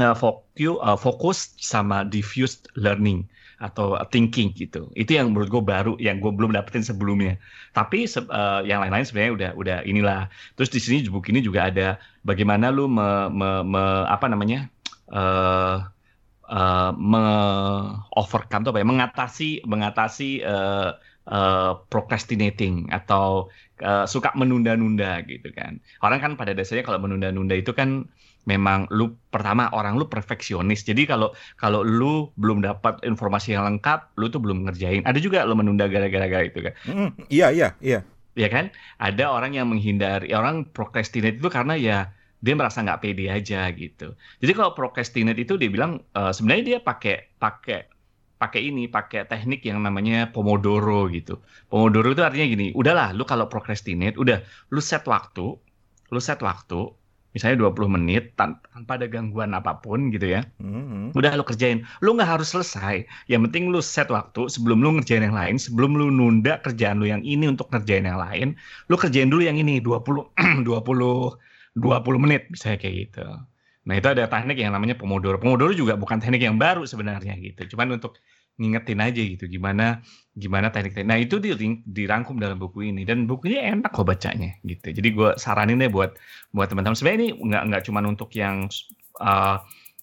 [0.00, 3.18] eh, fokus eh, fokus sama diffused learning
[3.64, 4.78] atau thinking gitu.
[5.00, 7.40] Itu yang menurut gue baru yang gue belum dapetin sebelumnya.
[7.76, 10.18] Tapi eh, yang lain-lain sebenarnya udah udah inilah.
[10.56, 11.82] Terus di sini buku ini juga ada
[12.28, 14.68] bagaimana lu me, me- me- apa namanya
[15.12, 15.76] eh
[16.50, 17.18] eh, me
[18.16, 20.88] overcome tuh apa ya mengatasi mengatasi eh,
[21.30, 23.50] eh, procrastinating atau
[23.82, 25.72] eh, suka menunda-nunda gitu kan.
[26.04, 28.06] Orang kan pada dasarnya kalau menunda-nunda itu kan
[28.46, 30.86] memang lu pertama orang lu perfeksionis.
[30.86, 35.02] Jadi kalau kalau lu belum dapat informasi yang lengkap, lu tuh belum ngerjain.
[35.02, 36.72] Ada juga lu menunda gara-gara itu kan.
[36.86, 38.00] Hmm, Iya, iya, iya.
[38.36, 38.70] Ya kan?
[39.00, 41.98] Ada orang yang menghindari, orang procrastinate itu karena ya
[42.44, 44.14] dia merasa nggak pede aja gitu.
[44.40, 47.80] Jadi kalau procrastinate itu dia bilang eh, sebenarnya dia pakai pakai
[48.36, 51.40] pakai ini, pakai teknik yang namanya pomodoro gitu.
[51.72, 55.56] Pomodoro itu artinya gini, udahlah lu kalau procrastinate, udah lu set waktu,
[56.12, 56.92] lu set waktu,
[57.36, 60.40] misalnya 20 menit tan- tanpa ada gangguan apa pun gitu ya.
[60.56, 61.84] Hmm, Udah lu kerjain.
[62.00, 63.04] Lu nggak harus selesai.
[63.28, 67.06] Yang penting lu set waktu sebelum lu ngerjain yang lain, sebelum lu nunda kerjaan lu
[67.12, 68.56] yang ini untuk ngerjain yang lain,
[68.88, 70.24] lu kerjain dulu yang ini 20
[70.64, 71.36] 20
[71.76, 73.26] 20 menit misalnya kayak gitu.
[73.86, 75.38] Nah, itu ada teknik yang namanya Pomodoro.
[75.38, 77.76] Pomodoro juga bukan teknik yang baru sebenarnya gitu.
[77.76, 78.18] Cuman untuk
[78.56, 80.00] ngingetin aja gitu gimana
[80.36, 81.08] gimana teknik-teknik.
[81.08, 81.52] Nah, itu di,
[81.84, 84.92] dirangkum dalam buku ini dan bukunya enak kok bacanya gitu.
[84.92, 86.16] Jadi gue saranin deh buat
[86.52, 86.96] buat teman-teman.
[86.96, 88.68] Sebenarnya ini nggak nggak cuman untuk yang
[89.20, 89.56] uh,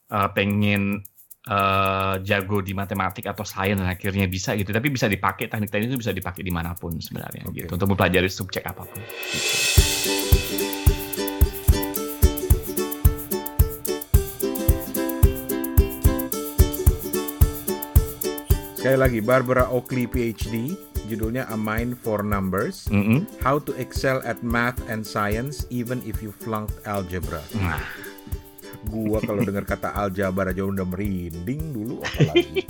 [0.09, 1.05] uh, pengen
[1.49, 5.99] uh, jago di matematik atau sains dan akhirnya bisa gitu tapi bisa dipakai teknik-teknik itu
[5.99, 7.65] bisa dipakai di mana pun sebenarnya Oke.
[7.65, 10.22] gitu untuk mempelajari subjek apa pun gitu.
[18.83, 20.75] Sekali lagi Barbara Oakley PhD,
[21.07, 23.23] judulnya A Mind for Numbers, Mm-mm.
[23.39, 27.39] How to Excel at Math and Science Even if You Flunked Algebra.
[27.55, 27.79] Nah,
[28.83, 32.67] Gua kalau dengar kata aljabar aja udah merinding dulu apalagi.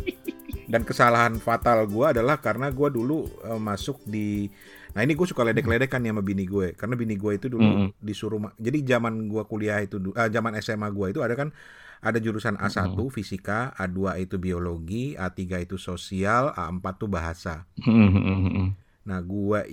[0.70, 4.46] Dan kesalahan fatal gua adalah karena gua dulu eh, masuk di
[4.94, 7.98] Nah ini gue suka ledek-ledekan nih sama bini gue Karena bini gue itu dulu Mm-mm.
[7.98, 11.50] disuruh ma- Jadi zaman gua kuliah itu ah, Zaman SMA gua itu ada kan
[12.04, 17.64] Ada jurusan A1 fisika A2 itu biologi A3 itu sosial A4 tuh bahasa
[19.08, 19.64] Nah gua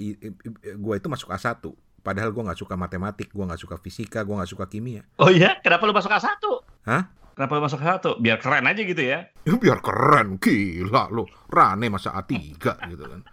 [0.78, 1.58] gua itu masuk A1
[2.00, 5.58] Padahal gua nggak suka matematik Gua nggak suka fisika Gua nggak suka kimia oh ya
[5.58, 6.30] kenapa lu masuk A1
[6.86, 7.02] Hah?
[7.40, 8.10] Kenapa lu masuk satu?
[8.20, 9.32] Biar keren aja gitu ya.
[9.48, 11.24] Ya, biar keren, gila lu.
[11.48, 13.24] Rane masa A3 gitu kan.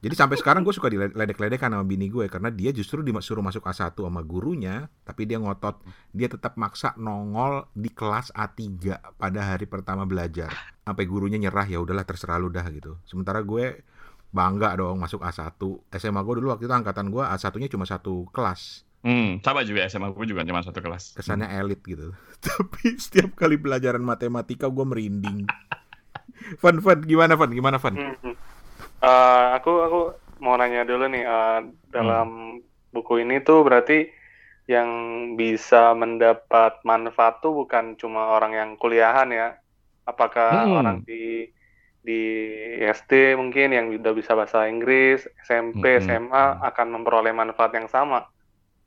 [0.00, 3.92] Jadi sampai sekarang gue suka diledek-ledekan sama bini gue karena dia justru disuruh masuk A1
[3.92, 5.84] sama gurunya, tapi dia ngotot,
[6.16, 8.64] dia tetap maksa nongol di kelas A3
[9.20, 10.48] pada hari pertama belajar.
[10.88, 12.96] Sampai gurunya nyerah ya udahlah terserah lu dah gitu.
[13.04, 13.84] Sementara gue
[14.32, 15.60] bangga dong masuk A1.
[15.92, 18.88] SMA gue dulu waktu itu angkatan gue A1-nya cuma satu kelas.
[19.00, 21.12] Hmm, sama juga SMA gue juga cuma satu kelas.
[21.12, 22.16] Kesannya elit gitu.
[22.44, 25.44] Tapi setiap kali pelajaran matematika gue merinding.
[26.60, 27.52] Fun, Fun, gimana Fun?
[27.52, 28.00] Gimana Fun?
[28.00, 28.36] Hmm.
[29.00, 30.00] Uh, aku aku
[30.44, 32.92] mau nanya dulu nih uh, dalam hmm.
[32.92, 34.08] buku ini tuh berarti
[34.68, 34.88] yang
[35.34, 39.48] bisa mendapat manfaat tuh bukan cuma orang yang kuliahan ya.
[40.04, 40.78] Apakah hmm.
[40.78, 41.48] orang di
[42.00, 42.20] di
[42.80, 46.02] SD mungkin yang udah bisa bahasa Inggris, SMP, hmm.
[46.06, 48.24] SMA akan memperoleh manfaat yang sama?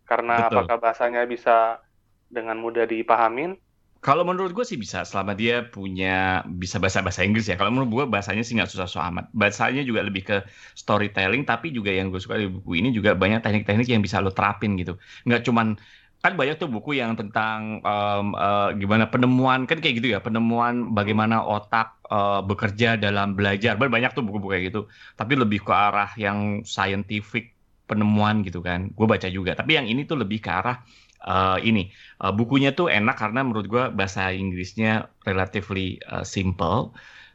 [0.07, 0.65] Karena Betul.
[0.65, 1.81] apakah bahasanya bisa
[2.29, 3.57] dengan mudah dipahamin?
[4.03, 7.55] Kalau menurut gue sih bisa, selama dia punya bisa bahasa bahasa Inggris ya.
[7.55, 9.25] Kalau menurut gue bahasanya sih nggak susah-susah amat.
[9.31, 10.37] Bahasanya juga lebih ke
[10.75, 14.35] storytelling, tapi juga yang gue suka di buku ini juga banyak teknik-teknik yang bisa lo
[14.35, 14.99] terapin gitu.
[15.23, 15.79] Nggak cuman
[16.23, 20.95] kan banyak tuh buku yang tentang um, uh, gimana penemuan kan kayak gitu ya penemuan
[20.95, 24.87] bagaimana otak uh, bekerja dalam belajar banyak tuh buku-buku kayak gitu
[25.19, 28.89] tapi lebih ke arah yang scientific penemuan gitu kan.
[28.95, 29.53] Gue baca juga.
[29.53, 30.81] Tapi yang ini tuh lebih ke arah
[31.27, 36.91] uh, ini uh, bukunya tuh enak karena menurut gue bahasa Inggrisnya relatively uh, simple.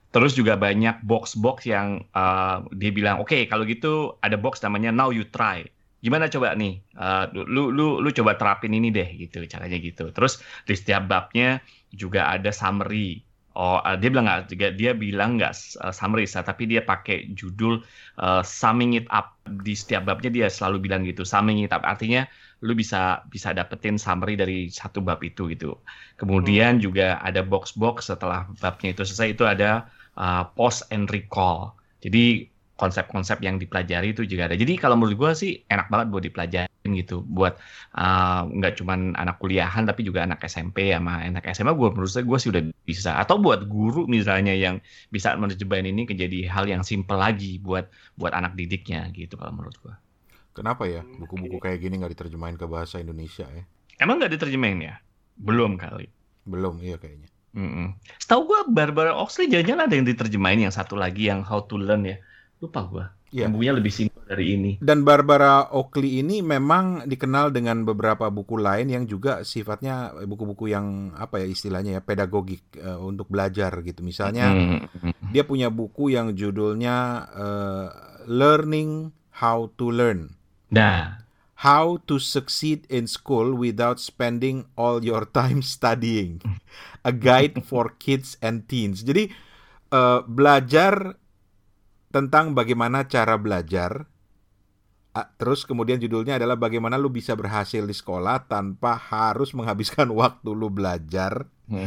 [0.08, 4.88] Terus juga banyak box-box yang uh, dia bilang, oke okay, kalau gitu ada box namanya
[4.88, 5.68] Now You Try.
[6.00, 10.08] Gimana coba nih, uh, lu lu lu coba terapin ini deh gitu caranya gitu.
[10.14, 11.60] Terus di setiap babnya
[11.92, 15.50] juga ada summary Oh, uh, dia bilang nggak juga dia bilang nggak
[15.82, 17.82] uh, summary tapi dia pakai judul
[18.22, 19.34] uh, summing it up
[19.66, 22.22] di setiap babnya dia selalu bilang gitu summing it up artinya
[22.58, 25.78] lu bisa bisa dapetin summary dari satu bab itu gitu.
[26.18, 26.82] Kemudian hmm.
[26.82, 29.86] juga ada box box setelah babnya itu selesai itu ada
[30.18, 31.78] uh, post and recall.
[32.02, 34.54] Jadi konsep-konsep yang dipelajari itu juga ada.
[34.54, 37.58] Jadi kalau menurut gue sih enak banget buat dipelajarin gitu, buat
[37.98, 41.74] uh, nggak uh, cuman anak kuliahan tapi juga anak SMP sama anak SMA.
[41.74, 43.18] Gue menurut saya gue sih udah bisa.
[43.18, 44.78] Atau buat guru misalnya yang
[45.10, 49.74] bisa menerjemahin ini menjadi hal yang simple lagi buat buat anak didiknya gitu kalau menurut
[49.82, 50.07] gue.
[50.58, 53.62] Kenapa ya buku-buku kayak gini nggak diterjemahin ke bahasa Indonesia ya?
[54.02, 54.94] Emang nggak diterjemahin ya?
[55.38, 56.10] Belum kali.
[56.42, 57.30] Belum, iya kayaknya.
[57.54, 57.88] Mm -mm.
[58.18, 62.02] Setahu gue Barbara Oxley jangan ada yang diterjemahin yang satu lagi yang How to Learn
[62.04, 62.18] ya
[62.58, 63.06] lupa gua.
[63.28, 63.44] Ya.
[63.44, 64.72] Bukunya lebih simpel dari ini.
[64.80, 71.12] Dan Barbara Oakley ini memang dikenal dengan beberapa buku lain yang juga sifatnya buku-buku yang
[71.12, 74.00] apa ya istilahnya ya pedagogik uh, untuk belajar gitu.
[74.00, 75.28] Misalnya mm-hmm.
[75.28, 77.88] dia punya buku yang judulnya uh,
[78.24, 79.12] Learning
[79.44, 80.32] How to Learn.
[80.68, 81.18] Nah,
[81.58, 86.38] How to succeed in school without spending all your time studying.
[87.02, 89.02] A guide for kids and teens.
[89.02, 89.26] Jadi
[89.90, 91.18] uh, belajar
[92.14, 94.06] tentang bagaimana cara belajar.
[95.34, 100.70] Terus kemudian judulnya adalah bagaimana lu bisa berhasil di sekolah tanpa harus menghabiskan waktu lu
[100.70, 101.50] belajar.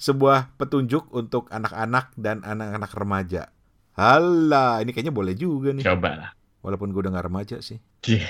[0.00, 3.52] Sebuah petunjuk untuk anak-anak dan anak-anak remaja.
[4.00, 5.84] Halah, ini kayaknya boleh juga nih.
[5.84, 6.30] Coba lah.
[6.60, 7.80] Walaupun gue udah gak remaja sih.
[8.04, 8.26] Iya.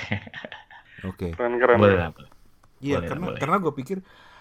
[1.09, 1.31] Oke.
[1.31, 1.31] Okay.
[1.35, 1.79] Keren-keren.
[2.81, 3.39] Iya, karena boleh.
[3.41, 3.99] karena gue pikir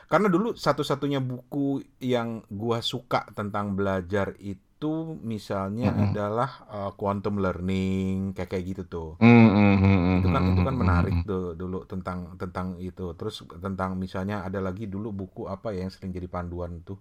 [0.10, 6.08] karena dulu satu-satunya buku yang gue suka tentang belajar itu itu misalnya mm-hmm.
[6.16, 9.10] adalah uh, quantum learning kayak kayak gitu tuh.
[9.20, 10.24] Mm-hmm.
[10.24, 13.12] Itu kan itu kan menarik tuh dulu tentang tentang itu.
[13.20, 16.96] Terus tentang misalnya ada lagi dulu buku apa ya yang sering jadi panduan tuh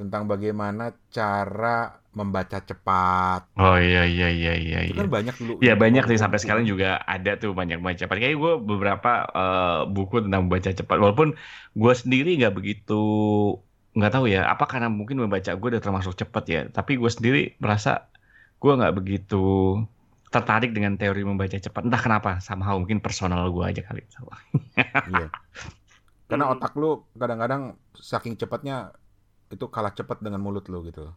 [0.00, 3.52] tentang bagaimana cara membaca cepat.
[3.60, 4.78] Oh iya iya iya iya.
[4.88, 5.14] Itu kan iya.
[5.20, 5.52] banyak dulu.
[5.60, 8.16] Iya banyak sih sampai sekarang juga ada tuh banyak baca cepat.
[8.16, 10.96] Kayak gue beberapa uh, buku tentang membaca cepat.
[10.96, 11.36] Walaupun
[11.76, 13.02] gue sendiri nggak begitu
[13.90, 17.58] nggak tahu ya apa karena mungkin membaca gue udah termasuk cepat ya tapi gue sendiri
[17.58, 18.06] merasa
[18.62, 19.76] gue nggak begitu
[20.30, 24.06] tertarik dengan teori membaca cepat entah kenapa sama hal mungkin personal gue aja kali
[25.10, 25.26] iya.
[26.30, 28.94] karena otak lu kadang-kadang saking cepatnya
[29.50, 31.10] itu kalah cepat dengan mulut lu gitu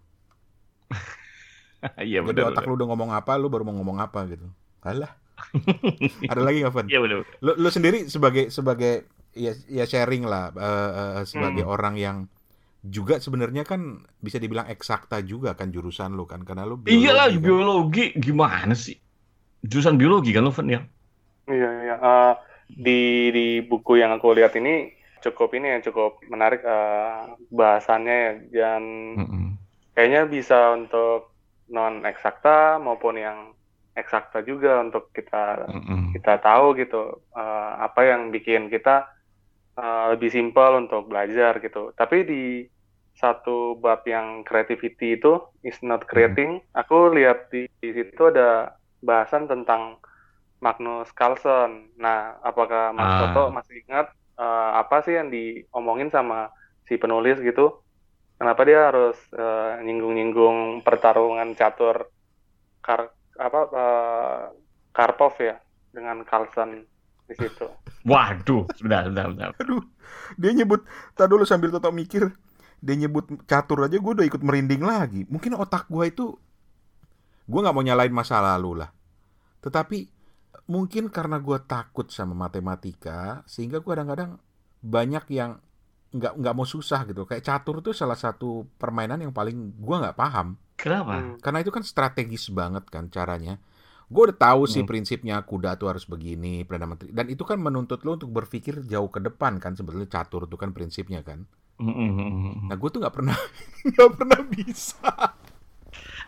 [2.10, 4.50] iya benar otak lu udah ngomong apa lu baru mau ngomong apa gitu
[4.82, 5.14] alah
[6.32, 6.88] ada lagi nggak Van?
[6.88, 7.18] Iya benar.
[7.44, 11.74] Lu, lu sendiri sebagai sebagai ya, ya sharing lah uh, uh, sebagai hmm.
[11.74, 12.18] orang yang
[12.84, 17.28] juga sebenarnya kan bisa dibilang eksakta juga kan jurusan lu kan karena lu biologi iyalah
[17.32, 17.40] kan?
[17.40, 19.00] biologi gimana sih
[19.64, 20.84] jurusan biologi kan lu Fen ya
[21.48, 22.34] iya iya uh,
[22.68, 24.92] di di buku yang aku lihat ini
[25.24, 28.84] cukup ini ya cukup menarik uh, bahasannya dan
[29.16, 29.48] mm -hmm.
[29.96, 31.32] kayaknya bisa untuk
[31.72, 33.56] non eksakta maupun yang
[33.96, 36.04] eksakta juga untuk kita mm -hmm.
[36.20, 39.08] kita tahu gitu uh, apa yang bikin kita
[39.80, 42.44] uh, lebih simpel untuk belajar gitu tapi di
[43.14, 46.68] satu bab yang creativity itu is not creating, hmm.
[46.74, 48.74] aku lihat di, di situ ada
[49.06, 50.02] bahasan tentang
[50.64, 51.94] Magnus Carlsen.
[52.00, 53.20] Nah, apakah Mas ah.
[53.30, 56.50] Toto masih ingat uh, apa sih yang diomongin sama
[56.88, 57.84] si penulis gitu?
[58.38, 62.12] Kenapa dia harus uh, nyinggung-nyinggung pertarungan catur
[62.84, 64.44] Kar apa uh,
[64.92, 65.56] Karpov ya
[65.96, 66.84] dengan Carlsen
[67.26, 67.66] di situ?
[68.10, 69.48] Waduh, sudah, sudah, sudah.
[69.64, 69.84] Aduh,
[70.36, 70.84] dia nyebut,
[71.16, 72.36] tak dulu sambil Toto mikir,
[72.84, 75.24] dia nyebut catur aja gue udah ikut merinding lagi.
[75.32, 76.36] Mungkin otak gue itu,
[77.48, 78.92] gue nggak mau nyalain masa lalu lah.
[79.64, 80.12] Tetapi
[80.64, 84.40] mungkin karena gue takut sama matematika sehingga gue kadang-kadang
[84.80, 85.60] banyak yang
[86.14, 87.26] nggak nggak mau susah gitu.
[87.26, 90.56] Kayak catur itu salah satu permainan yang paling gue nggak paham.
[90.74, 91.16] Kenapa?
[91.16, 91.38] Hmm.
[91.40, 93.62] karena itu kan strategis banget kan caranya.
[94.12, 94.90] Gue udah tahu sih hmm.
[94.90, 97.10] prinsipnya kuda tuh harus begini perdana menteri.
[97.16, 100.76] Dan itu kan menuntut lo untuk berpikir jauh ke depan kan sebetulnya catur itu kan
[100.76, 101.48] prinsipnya kan.
[101.82, 103.38] Hmm, hmm nah gue tuh nggak pernah
[103.90, 105.10] nggak pernah bisa.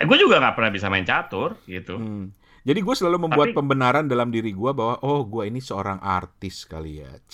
[0.02, 1.96] Eh, gue juga nggak pernah bisa main catur gitu.
[2.00, 2.34] Hmm.
[2.66, 6.66] Jadi gue selalu membuat Tapi, pembenaran dalam diri gue bahwa oh gue ini seorang artis
[6.66, 7.14] kali ya.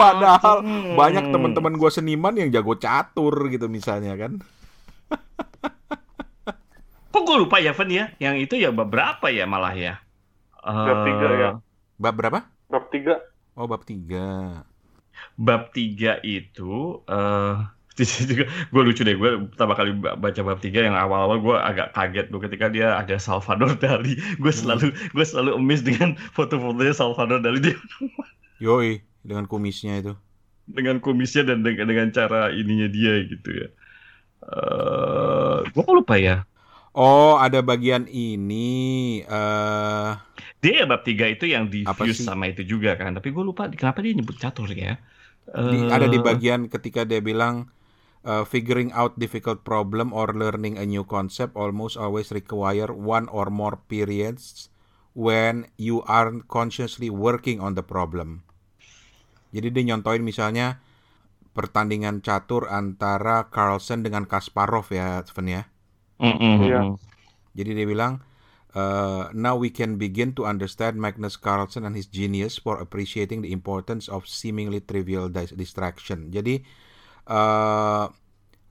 [0.00, 0.96] Padahal hmm.
[0.96, 4.40] banyak teman-teman gue seniman yang jago catur gitu misalnya kan.
[7.12, 8.08] Kok gue lupa ya Van ya?
[8.16, 10.00] Yang itu ya bab berapa ya malah ya?
[10.64, 11.50] Bab tiga ya.
[12.00, 12.40] Bab berapa?
[12.72, 13.20] Bab tiga.
[13.52, 14.64] Oh bab tiga.
[15.36, 17.68] Bab tiga itu uh,
[18.74, 22.40] gue lucu deh gue pertama kali baca bab tiga yang awal-awal gue agak kaget gue
[22.50, 24.60] ketika dia ada Salvador Dali gue hmm.
[24.66, 27.78] selalu gue selalu emis dengan foto-fotonya Salvador Dali dia
[28.58, 30.12] yoi dengan kumisnya itu
[30.66, 33.68] dengan kumisnya dan dengan, dengan cara ininya dia gitu ya
[34.42, 36.42] uh, eh, gue lupa ya
[36.94, 39.18] Oh, ada bagian ini.
[39.26, 40.14] Uh...
[40.62, 43.18] Dia bab tiga itu yang diffuse sama itu juga kan.
[43.18, 44.94] Tapi gue lupa kenapa dia nyebut catur ya.
[45.42, 45.90] Di, uh...
[45.90, 47.66] Ada di bagian ketika dia bilang
[48.24, 53.52] uh, figuring out difficult problem or learning a new concept almost always require one or
[53.52, 54.72] more periods
[55.14, 58.42] when you are consciously working on the problem.
[59.54, 60.82] Jadi dia nyontoin misalnya
[61.54, 65.62] pertandingan catur antara Carlsen dengan Kasparov ya, Sven ya.
[66.18, 66.54] Mm -hmm.
[66.66, 66.84] yeah.
[67.54, 68.26] Jadi dia bilang,
[68.74, 73.54] uh, now we can begin to understand Magnus Carlsen and his genius for appreciating the
[73.54, 76.34] importance of seemingly trivial distraction.
[76.34, 76.66] Jadi
[77.28, 78.06] uh,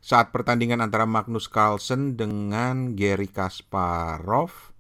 [0.04, 4.74] saat pertandingan antara Magnus Carlsen dengan Gary Kasparov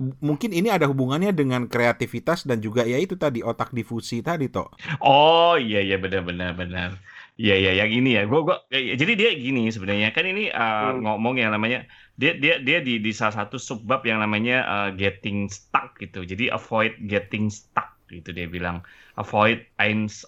[0.00, 4.72] mungkin ini ada hubungannya dengan kreativitas dan juga ya itu tadi otak difusi tadi toh.
[5.04, 6.96] Oh iya iya benar benar benar.
[7.36, 8.24] Iya iya yang ini ya.
[8.24, 11.04] Gua gua ya, ya, jadi dia gini sebenarnya kan ini uh, hmm.
[11.04, 11.84] ngomong yang namanya
[12.16, 16.24] dia dia dia di di salah satu subbab yang namanya uh, getting stuck gitu.
[16.24, 18.80] Jadi avoid getting stuck gitu dia bilang.
[19.20, 20.24] Avoid eins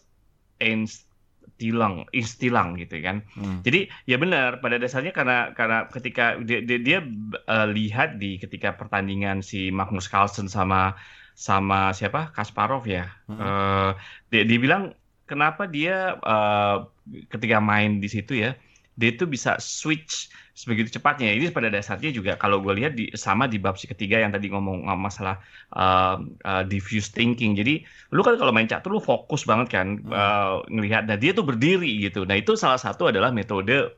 [1.62, 3.22] eins tilang istilang gitu kan.
[3.38, 3.62] Hmm.
[3.62, 6.98] Jadi ya benar pada dasarnya karena karena ketika dia dia, dia
[7.46, 10.98] uh, lihat di ketika pertandingan si Magnus Carlsen sama
[11.38, 13.06] sama siapa Kasparov ya.
[13.30, 13.38] Hmm.
[13.38, 13.90] Uh,
[14.34, 14.98] dia, dia bilang
[15.30, 16.90] kenapa dia uh,
[17.30, 18.58] ketika main di situ ya
[18.96, 21.32] dia itu bisa switch sebegitu cepatnya.
[21.32, 24.52] Ini pada dasarnya juga kalau gue lihat di sama di bab si ketiga yang tadi
[24.52, 25.40] ngomong masalah
[25.72, 27.56] uh, uh, diffuse thinking.
[27.56, 30.12] Jadi lu kan kalau main catur lu fokus banget kan hmm.
[30.12, 31.08] uh, ngelihat.
[31.08, 32.28] Nah dia tuh berdiri gitu.
[32.28, 33.96] Nah itu salah satu adalah metode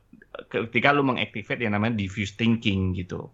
[0.51, 3.27] ketika lu mengaktifkan yang namanya diffuse thinking gitu.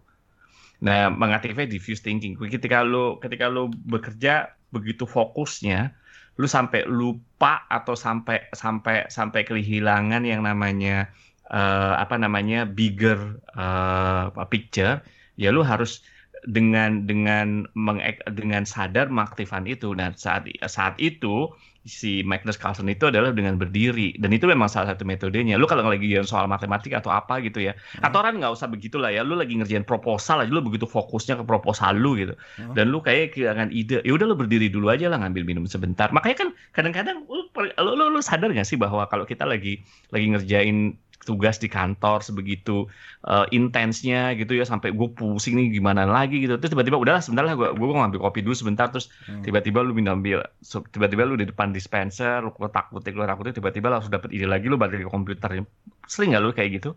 [0.82, 2.34] Nah mengaktifkan diffuse thinking.
[2.34, 5.94] Ketika lu ketika lu bekerja begitu fokusnya,
[6.40, 11.12] lu sampai lupa atau sampai sampai sampai kehilangan yang namanya
[11.52, 14.98] uh, apa namanya bigger uh, picture
[15.36, 16.02] ya lu harus
[16.42, 18.02] dengan dengan meng,
[18.34, 21.46] dengan sadar mengaktifkan itu dan saat saat itu
[21.82, 25.58] si Magnus Carlsen itu adalah dengan berdiri dan itu memang salah satu metodenya.
[25.58, 28.06] Lu kalau lagi soal matematika atau apa gitu ya, hmm.
[28.06, 29.26] atau orang nggak usah begitulah ya.
[29.26, 32.74] Lu lagi ngerjain proposal aja, lu begitu fokusnya ke proposal lu gitu, hmm.
[32.78, 33.98] dan lu kayak kehilangan ide.
[34.06, 36.10] Ya udah lu berdiri dulu aja lah ngambil minum sebentar.
[36.14, 37.50] Makanya kan kadang-kadang lu,
[37.82, 39.82] lu, lu sadar nggak sih bahwa kalau kita lagi
[40.14, 42.90] lagi ngerjain tugas di kantor sebegitu
[43.26, 47.46] uh, intensnya gitu ya sampai gue pusing nih gimana lagi gitu terus tiba-tiba udahlah sebentar
[47.46, 49.46] lah gue gue ngambil kopi dulu sebentar terus hmm.
[49.46, 50.42] tiba-tiba lu ambil
[50.90, 54.66] tiba-tiba lu di depan dispenser lu kotak kutik lu kutik tiba-tiba langsung dapet ide lagi
[54.66, 55.62] lu balik ke komputer
[56.10, 56.90] sering nggak lu kayak gitu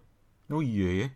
[0.49, 1.09] oh iya ya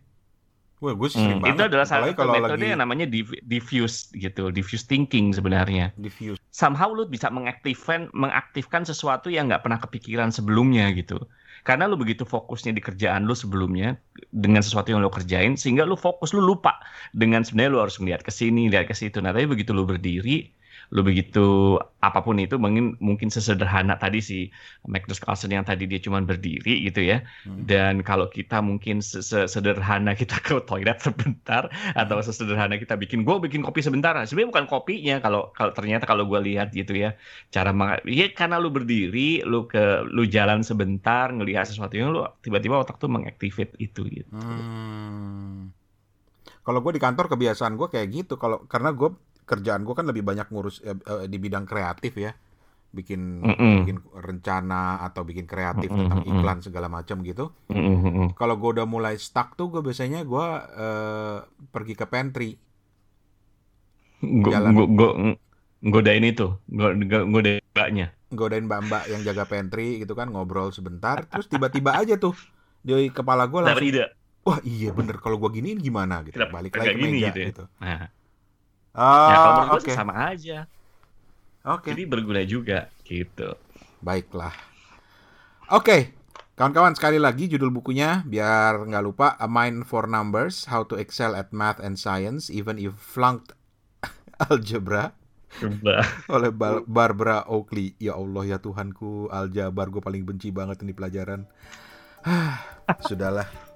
[0.80, 1.60] Wah, gue sering hmm, banget.
[1.60, 2.72] Itu adalah salah satu metode lagi...
[2.72, 3.04] yang namanya
[3.44, 5.92] diffuse gitu, diffuse thinking sebenarnya.
[6.00, 6.40] Diffuse.
[6.56, 11.20] Somehow lu bisa mengaktifkan mengaktifkan sesuatu yang nggak pernah kepikiran sebelumnya gitu
[11.68, 13.98] karena lu begitu fokusnya di kerjaan lu sebelumnya
[14.32, 16.80] dengan sesuatu yang lu kerjain sehingga lu fokus lu lupa
[17.16, 19.20] dengan sebenarnya lu harus melihat ke sini lihat ke situ.
[19.20, 20.59] Nah tapi begitu lu berdiri
[20.90, 24.50] lu begitu apa pun itu mungkin mungkin sesederhana tadi si
[24.90, 27.70] Magnus Carlsen yang tadi dia cuma berdiri gitu ya hmm.
[27.70, 31.94] dan kalau kita mungkin sesederhana kita ke toilet sebentar hmm.
[31.94, 36.26] atau sesederhana kita bikin gue bikin kopi sebentar sebenarnya bukan kopinya kalau kalau ternyata kalau
[36.26, 37.14] gue lihat gitu ya
[37.54, 37.70] cara
[38.10, 42.98] ya karena lu berdiri lu ke lu jalan sebentar ngelihat sesuatu yang lu tiba-tiba otak
[42.98, 45.70] tuh mengaktifkan itu gitu hmm.
[46.66, 50.22] kalau gue di kantor kebiasaan gue kayak gitu kalau karena gue kerjaan gue kan lebih
[50.22, 52.30] banyak ngurus uh, di bidang kreatif ya
[52.90, 53.76] bikin mm -mm.
[53.82, 56.02] bikin rencana atau bikin kreatif mm -mm.
[56.06, 58.28] tentang iklan segala macam gitu mm -mm.
[58.38, 60.48] kalau gue udah mulai stuck tuh gue biasanya gue
[60.78, 61.38] uh,
[61.70, 62.58] pergi ke pantry
[64.22, 65.12] gue gue
[65.86, 66.58] godain itu
[67.30, 72.34] godain mbaknya godain mbak-mbak yang jaga pantry gitu kan ngobrol sebentar terus tiba-tiba aja tuh
[72.82, 74.06] di kepala gue langsung ide.
[74.44, 77.48] wah iya bener kalau gue giniin gimana gitu balik lagi ke meja gitu, ya?
[77.54, 77.64] gitu.
[77.80, 78.19] Nah
[78.96, 79.96] Ya kalau menurut okay.
[79.96, 80.66] sama aja.
[81.68, 81.92] Oke.
[81.92, 81.92] Okay.
[81.94, 83.56] Jadi berguna juga gitu.
[84.00, 84.56] Baiklah.
[85.70, 86.02] Oke, okay.
[86.58, 91.38] kawan-kawan sekali lagi judul bukunya biar nggak lupa A Mind for Numbers: How to Excel
[91.38, 93.54] at Math and Science Even If Flunked
[94.50, 95.14] Algebra.
[96.30, 96.54] oleh
[96.86, 97.98] Barbara Oakley.
[97.98, 101.50] Ya Allah ya Tuhanku, aljabar gue paling benci banget ini pelajaran.
[103.10, 103.69] Sudahlah.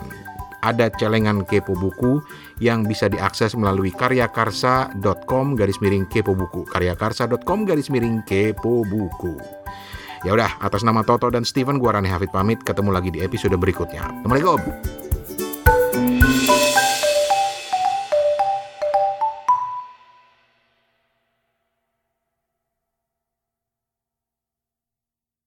[0.62, 2.22] ada celengan kepo buku
[2.58, 6.66] yang bisa diakses melalui karyakarsa.com garis miring kepo buku.
[6.70, 9.38] karyakarsa.com garis miring kepo buku.
[10.26, 12.66] Ya udah atas nama Toto dan Steven gua Rani Hafid pamit.
[12.66, 14.01] Ketemu lagi di episode berikutnya.
[14.01, 15.07] Assalamualaikum